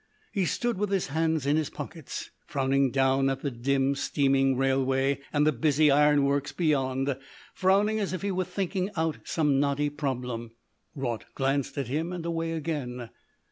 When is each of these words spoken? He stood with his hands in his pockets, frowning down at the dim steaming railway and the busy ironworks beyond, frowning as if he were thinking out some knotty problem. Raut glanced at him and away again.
He 0.31 0.45
stood 0.45 0.79
with 0.79 0.89
his 0.89 1.09
hands 1.09 1.45
in 1.45 1.57
his 1.57 1.69
pockets, 1.69 2.31
frowning 2.47 2.89
down 2.89 3.29
at 3.29 3.41
the 3.41 3.51
dim 3.51 3.93
steaming 3.93 4.57
railway 4.57 5.19
and 5.31 5.45
the 5.45 5.51
busy 5.51 5.91
ironworks 5.91 6.51
beyond, 6.51 7.15
frowning 7.53 7.99
as 7.99 8.11
if 8.11 8.23
he 8.23 8.31
were 8.31 8.43
thinking 8.45 8.89
out 8.95 9.19
some 9.25 9.59
knotty 9.59 9.91
problem. 9.91 10.53
Raut 10.95 11.25
glanced 11.35 11.77
at 11.77 11.85
him 11.87 12.11
and 12.11 12.25
away 12.25 12.53
again. 12.53 13.11